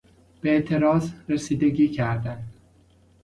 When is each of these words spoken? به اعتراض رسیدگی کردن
به 0.41 0.49
اعتراض 0.49 1.11
رسیدگی 1.29 1.87
کردن 1.89 2.47